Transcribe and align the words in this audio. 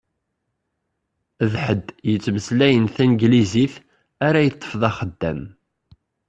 D 1.51 1.53
ḥedd 1.63 1.87
yettmeslayen 2.11 2.85
taneglizit 2.95 3.73
ara 4.27 4.39
yeṭṭef 4.45 4.73
d 4.81 4.83
axeddam. 4.89 5.41